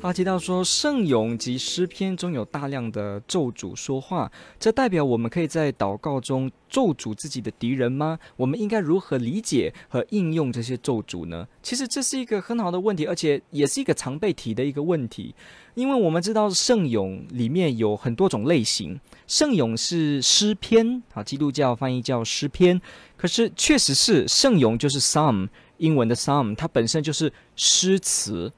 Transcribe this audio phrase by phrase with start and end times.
[0.00, 8.18] 他提到说，圣咏及诗篇中有大量的咒诅说话，这代表我们可以在祷告中咒诅自己的敌人吗？
[8.36, 11.46] 我们应该如何理解和应用这些咒诅呢？
[11.62, 15.34] 其实这是一个很好的问题，而且也是一个常被提的一个问题，
[15.74, 22.80] 因为我们知道圣咏里面有很多种类型，圣咏是诗篇，啊，基督教翻译叫诗篇，
[23.16, 28.52] 可是确实是圣咏就是 Psalm，英文的 Psalm，它本身就是诗词。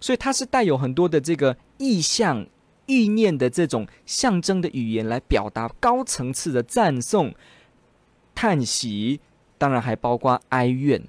[0.00, 2.46] 所以它是带有很多的这个意象、
[2.86, 7.34] 意念的这种象征的语言来表达高层次的赞颂、
[8.34, 9.20] 叹息，
[9.58, 11.02] 当然还包括哀怨。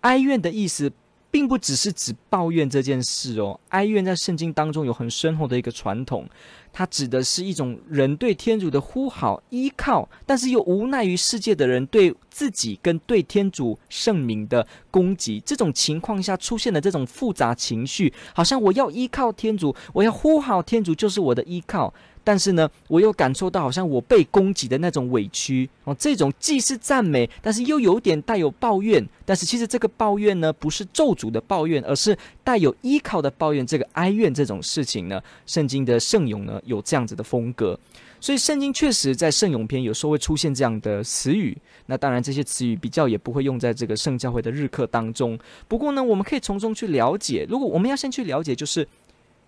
[0.00, 0.92] 哀怨的意思，
[1.30, 6.28] 并不只是指抱怨这件事哦，哀怨在圣经当中有很深厚的一个传统。
[6.72, 15.42] 它指的是一种人对天主的呼号、依靠，但是又无奈于世界的人对自己跟对天主圣名的攻击。
[15.44, 21.92] 这种情况下出现的这种复杂情绪，好像我要依靠天主，我要呼好天主就是我的依靠。
[22.22, 29.04] 但是呢，我又感受到好像我被攻击的那种委屈哦，这种既是赞美，但是又有点带有抱怨。
[29.24, 33.66] 但是其实这个抱怨呢，不是咒诅的抱怨，而是带有依靠的抱怨。
[33.66, 37.78] 这个哀怨这种事情呢，圣经的圣咏呢有这样子的风格，
[38.20, 41.56] 所以圣经确实在圣咏篇有时候会出现这样的词语。
[41.86, 45.38] 那当然这些词语比较也不会用在这个圣教会的日课当中。
[45.66, 47.46] 不过呢，我们可以从中去了解。
[47.48, 48.86] 如果我们要先去了解，就是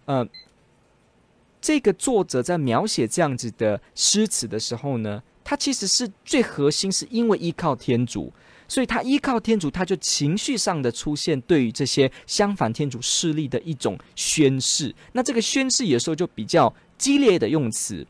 [0.07, 0.27] 呃。
[1.63, 8.33] 这个作者在描写这样子的诗词的时候呢，他其实是最核心，是因为依靠天主，
[8.67, 14.93] 所以他依靠天主，他就情绪上的出现对于这些相反天主势力的一种宣誓。
[15.13, 18.05] 那这个宣誓有时候就比较激烈的用词，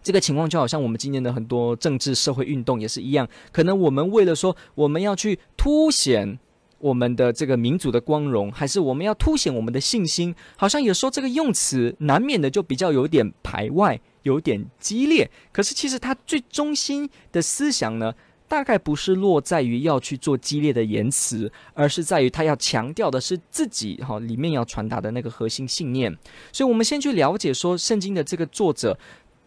[0.00, 6.38] 这个情况就好像我们今天的很多政治社会运动也是一样，可能我们为了说我们要去凸显。
[6.80, 10.34] 我们的这个民族的光荣，还是我们要凸显我们的信心？
[10.56, 15.30] 好像有时候这个用词难免的就比较有点排外，有点激烈。
[15.52, 18.14] 可是其实它最中心的思想呢，
[18.48, 26.10] 大概不是落在于要去做激烈的言辞，而是在于他要强调的是自己哈里面要传达的那个核心信念。
[26.50, 28.98] 所以，我们先去了解说圣经的这个作者。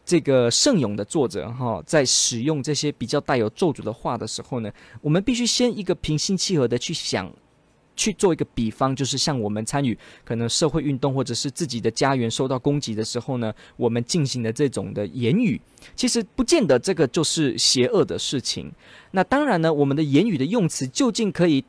[0.06, 4.72] 这个圣咏的作者哈，在使用这些比较带有咒诅的话的时候呢，
[5.02, 7.31] 我们必须先一个平心气和的去想，
[7.96, 15.59] 去做一个比方，就是像我们参与可能社会运动或者是自己的家园受到攻击的时候呢，我们进行的这种的言语，
[15.96, 18.72] 其实不见得这个就是邪恶的事情。
[19.12, 21.63] 那当然呢，我们的言语的用词究竟可以。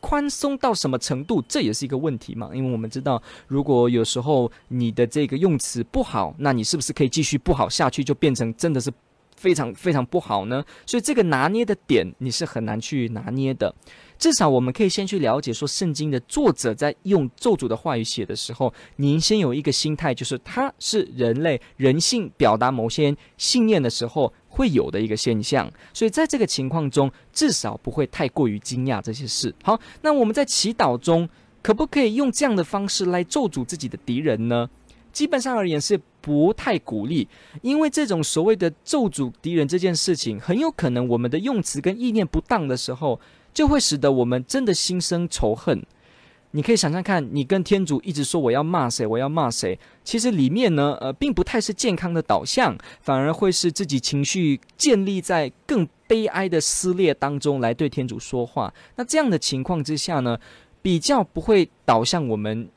[0.00, 2.50] 宽松到什么程度，这也是一个问题嘛。
[2.54, 8.92] 因为我们知道，如果有时候你的这个用词不好，那你是不是可以继续不好下去，就变成真的是
[9.36, 10.64] 非常非常不好呢？
[10.86, 13.74] 所以这个拿捏的点，你是很难去拿捏的。
[14.18, 25.70] 至少我们可以先去了解，说圣经的作者在用咒诅的话语写的时候，您先有一个心态，就是他是人类人性表达某些信念的时候会有的一个现象。
[25.92, 29.54] 所以在这个情况中，至少不会太过于惊讶这些事。
[29.62, 31.28] 好，那我们在祈祷中
[31.62, 34.68] 可不可以用这样的方式来咒诅自己的敌人呢？
[35.12, 37.28] 基本上而言是不太鼓励，
[37.62, 43.20] 因为这种所谓的咒诅敌人这件事情，很有可能我们的用词跟意念不当的时候。
[43.54, 45.82] 就会使得我们真的心生仇恨。
[46.52, 58.72] 你可以想想看，你跟天主一直说我要骂谁，我要骂谁，其实里面呢，呃，并不太是健康的导向，反而会是自己情绪建立在更悲哀的撕裂当中来对天主说话。
[58.96, 60.38] 那这样的情况之下呢，
[60.80, 62.68] 比较不会导向我们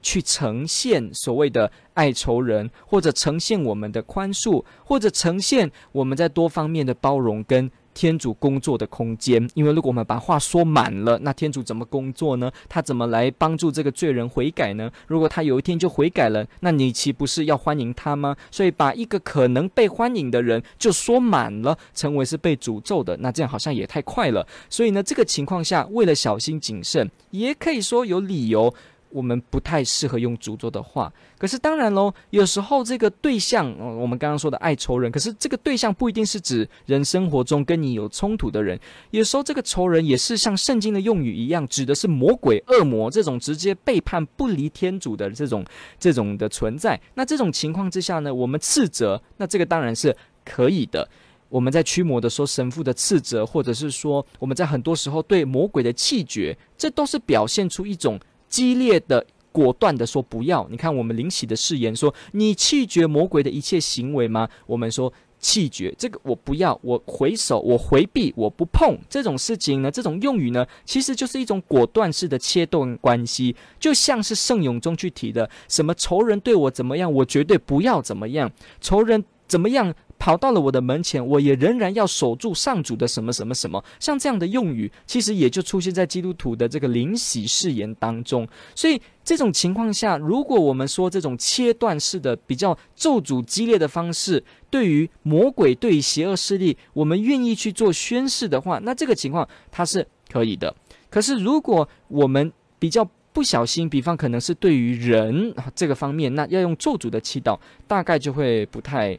[0.00, 7.70] 去呈现所谓的爱仇人，或者呈现我们的宽恕，或者呈现我们在多方面的包容跟。
[8.00, 12.50] 天主工作的空间，因为如果我们把话说满了，那天主怎么工作呢？
[12.66, 14.90] 他怎么来帮助这个罪人悔改呢？
[15.06, 18.34] 如果他有一天就悔改了，那你岂不是要欢迎他吗？
[18.50, 24.46] 所以把一个可能被欢迎的人就说满了，成为是被诅咒的，那这样好像也太快了。
[24.70, 28.72] 所以呢，这个情况下，为了小心谨慎，也可以说有理由
[29.10, 38.78] 我们不太适合用诅咒的话，可是当然喽，有时候这个对象，我们刚刚说的爱仇人，可是这个对象不一定是指人生活中跟你有冲突的人，
[39.10, 45.64] 有时候这个仇人也是像圣经的用语一样，指的是魔鬼、恶魔这种直接背叛、不离天主的这种
[45.98, 47.00] 这种的存在。
[47.14, 51.08] 那这种情况之下呢，我们斥责，那这个当然是可以的。
[51.48, 58.20] 我们在驱魔的时候，神父的斥责，或者是说我们在很多时候对魔鬼的气绝，这都是表现出一种。
[58.50, 60.68] 激烈的、果断的说不要。
[60.70, 69.90] 你看，我们灵洗的誓言说：“你弃绝魔鬼的一切行为吗？”我们说弃绝这个，我不要，我回首，我回避，我不碰这种事情呢。
[69.90, 78.52] 这种用语呢，其实就是一种果断式的切断关系，就像是圣咏中去提的：什么仇人对我怎么样，我绝对不要怎么样。
[78.82, 79.94] 仇人怎么样？
[80.20, 88.46] 跑到了我的门前，我也仍然要守住上主的什么什么什么，像这样的用语，其实也就出现在基督徒的这个灵洗誓言当中。
[88.74, 100.76] 所以这种情况下，如果我们说这种切断式的比较咒诅激烈的方式，对于魔鬼、对于邪恶势力，我们愿意去做宣誓的话，那这个情况它是可以的。
[101.08, 107.58] 可是如果我们比较不小心，比方可能是对于人这个方面，那要用咒诅的祈祷，
[107.88, 109.18] 大概就会不太。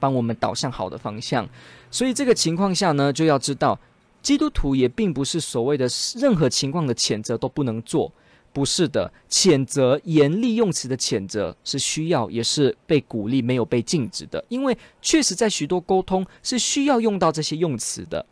[0.00, 1.48] 帮我们导向好的方向，
[1.90, 3.78] 所以这个情况下呢，就要知道，
[4.22, 5.86] 基督徒也并不是所谓的
[6.16, 8.10] 任何情况的谴责都不能做，
[8.52, 18.24] 不是的，谴责严厉用词的谴责是需要，也是被鼓励，没有被禁止的，因为确实在许多沟通是需要用到这些用词的。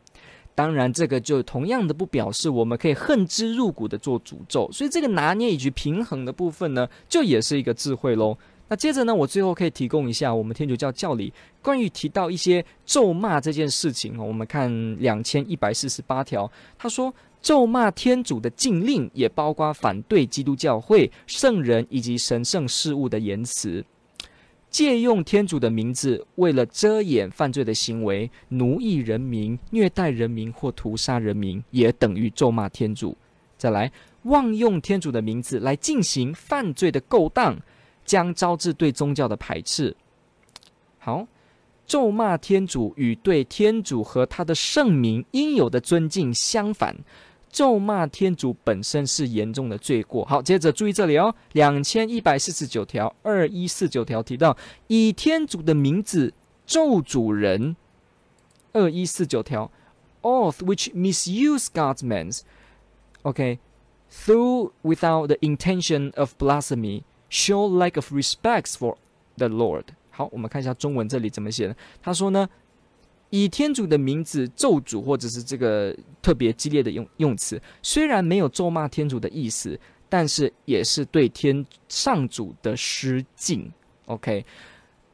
[0.54, 8.36] 当然，这个就同样的不表示我们可以恨之入骨的做诅咒，所以这个拿捏以及平衡的部分呢，就也是一个智慧喽。
[8.68, 11.32] 那接着呢，我最后可以提供一下我们天主教教理
[11.62, 14.18] 关于提到一些咒骂这件事情。
[14.18, 23.82] 我们看两千一百四十八条，他说咒骂天主的禁令也包括反对基督教会、圣人以及神圣事物的言辞，
[24.68, 33.16] 借用天主的名字为了遮掩犯罪的行为，奴役人民、虐待人民或屠杀人民，也等于咒骂天主。
[33.56, 33.90] 再来，
[34.24, 37.58] 妄用天主的名字来进行犯罪的勾当。
[38.08, 39.94] 将招致对宗教的排斥。
[40.98, 41.26] 好，
[41.86, 46.96] 咒骂天主与对天主和他的圣名应有的尊敬相反，
[47.50, 50.24] 咒骂天主本身是严重的罪过。
[50.24, 54.56] 好，接着注意这里哦，两千一百四十九条二一四九条提到
[54.86, 56.32] 以天主的名字
[56.66, 57.76] 咒主人。
[58.72, 59.70] 二一四九条
[60.22, 62.02] ，oath which misuse God's
[63.22, 67.02] names，OK，through without the intention of blasphemy。
[67.30, 68.96] Show lack of respects for
[69.36, 69.84] the Lord。
[70.10, 71.76] 好，我们看一下中文这里怎么写的。
[72.02, 72.48] 他说呢，
[73.30, 79.78] 以天主的名字咒诅，或者是这个特别激烈的用用词，虽然没有咒骂天主的意思，
[80.08, 83.70] 但是也是对天上主的失敬。
[84.06, 84.44] OK，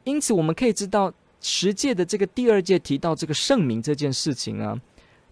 [0.05, 4.79] 因此我们可以知道，十诫的这个第二诫提到这个圣名这件事情啊。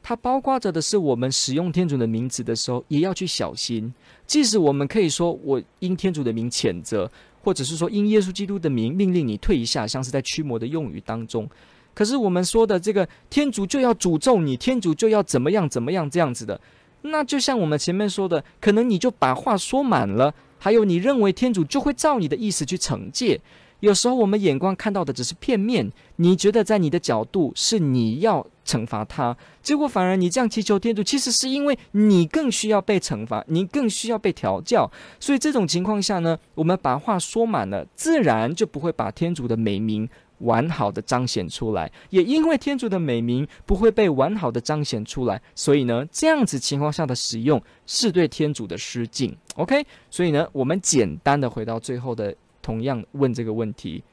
[0.03, 3.91] 它包括着的是，我们使用天主的名字的时候，也要去小心。
[4.27, 7.09] 即使我们可以说，我因天主的名谴责，
[7.41, 11.49] 或者是说因耶稣基督的名命令你退一下，像是在驱魔的用语当中。
[11.93, 16.59] 可是我们说的这个天主就要诅咒你，天主就要怎么样怎么样这样子的，
[17.03, 23.39] 那就像我们前面说的，可能你就把话说满了，还有你认为天主就会照你的意思去惩戒。
[23.83, 34.89] 有时候我们眼光看到的只是片面，你觉得在你的角度是你要惩罚他，结果反而你这样祈求天主，其实是因为你更需要被惩罚，你更需要被调教。
[35.19, 41.91] 所以这种情况下呢，我们把话说满了，自然就不会把天主的美名完好的彰显出来。
[42.09, 49.35] 也因为天主的美名不会被完好的彰显出来，所以呢，这样子情况下的使用是对天主的失敬。
[49.55, 52.33] OK，所以呢，我们简单的回到最后的。
[52.63, 54.03] 同样问这个问题，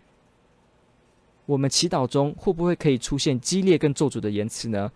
[1.47, 4.93] 我们祈祷中会不会可以出现激烈跟咒诅的言辞呢？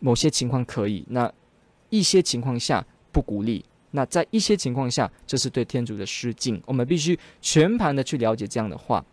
[0.00, 1.30] 某些情况可以，那
[1.90, 3.62] 一些情况下不鼓励。
[3.90, 6.62] 那在一些情况下，这是对天主的失敬。
[6.64, 9.04] 我们必须全盘的去了解这样的话。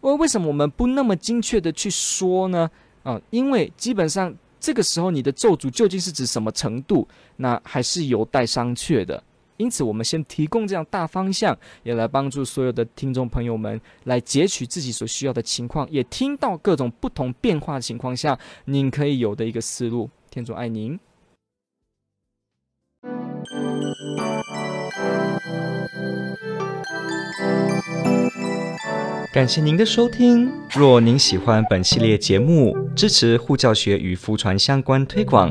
[0.00, 2.70] 而为什么我们不那么精确的去说呢？
[3.02, 9.22] 啊，因为基本上这个时候你的咒诅究竟是指什么程度，那还是有待商榷的。
[9.60, 20.08] 因此，我们先提供这样大方向，也来帮助所有的听众朋友们来截取自己所需要的情况，也听到各种不同变化的情况下，您可以有的一个思路。
[20.30, 20.98] 天主爱您。
[29.34, 30.50] 感谢您的收听。
[30.70, 35.50] 若您喜欢本系列节目，支持护教学与福传相关推广。